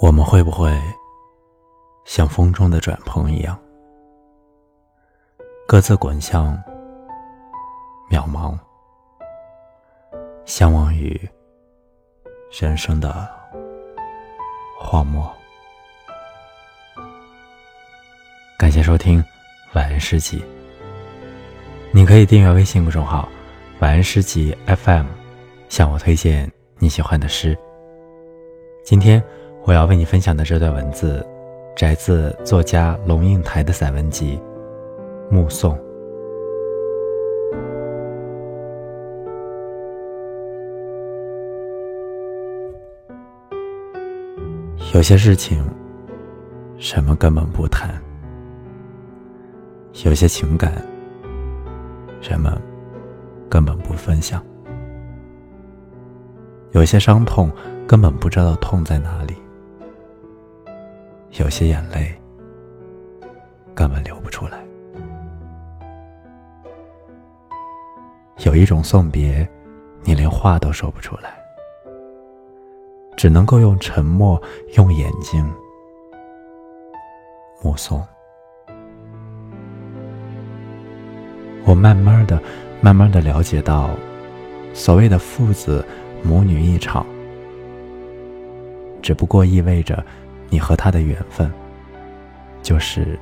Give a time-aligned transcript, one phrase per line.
[0.00, 0.76] 我们会不会
[2.04, 3.56] 像风中的转蓬一样，
[5.66, 6.60] 各自滚向
[8.10, 8.58] 渺茫，
[10.44, 11.20] 相望于
[12.50, 13.28] 人生的
[14.76, 15.30] 荒漠？
[18.58, 19.24] 感谢收听
[19.74, 20.44] 晚安诗集。
[21.92, 23.28] 你可以订阅微信公众号
[23.78, 25.06] “晚安诗集 FM”，
[25.68, 27.56] 向我推荐你喜欢的诗。
[28.84, 29.22] 今天。
[29.64, 31.24] 我要为你分享的这段文字，
[31.76, 34.40] 摘自作家龙应台的散文集
[35.32, 35.72] 《目送》。
[44.92, 45.64] 有些事情，
[46.76, 47.90] 什么根本不谈；
[50.04, 50.72] 有些情感，
[52.20, 52.60] 什么
[53.48, 54.40] 根本不分享；
[56.72, 57.48] 有些伤痛，
[57.86, 59.36] 根本不知道痛在哪里。
[61.38, 62.14] 有些眼泪
[63.74, 64.62] 根本流不出来。
[68.44, 69.48] 有一种送别，
[70.02, 71.34] 你连话都说不出来，
[73.16, 74.40] 只能够用沉默，
[74.76, 75.50] 用眼睛
[77.62, 78.06] 目送。
[81.64, 82.38] 我慢慢的、
[82.82, 83.88] 慢慢的了解到，
[84.74, 85.82] 所谓的父子
[86.22, 87.06] 母女一场，
[89.00, 90.04] 只不过意味着。
[90.52, 91.50] 你和他的缘分，
[92.62, 93.18] 就是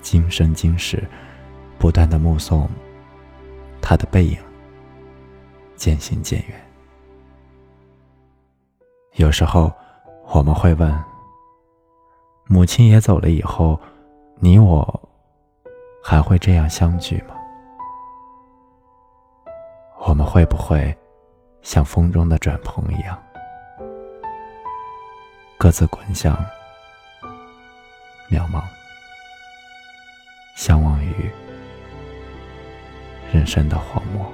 [0.00, 1.06] 今生今世
[1.78, 2.66] 不断的目送
[3.82, 4.38] 他的背影
[5.76, 6.58] 渐行渐远。
[9.16, 9.70] 有时候
[10.32, 11.04] 我们会问：
[12.46, 13.78] 母亲也走了以后，
[14.36, 15.08] 你我
[16.02, 17.34] 还会这样相聚吗？
[20.06, 20.96] 我们会不会
[21.60, 23.22] 像风中的转蓬一样？
[25.56, 26.36] 各自滚向
[28.30, 28.62] 渺茫，
[30.54, 31.30] 相忘于
[33.32, 34.30] 人生的荒漠。